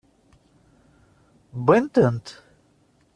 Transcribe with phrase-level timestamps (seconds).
[1.59, 2.27] Wwin-tent.